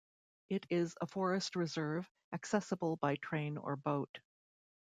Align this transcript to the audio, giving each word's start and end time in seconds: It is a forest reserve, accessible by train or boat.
It 0.49 0.65
is 0.71 0.95
a 0.99 1.05
forest 1.05 1.55
reserve, 1.55 2.09
accessible 2.33 2.95
by 2.95 3.17
train 3.17 3.57
or 3.57 3.75
boat. 3.75 4.17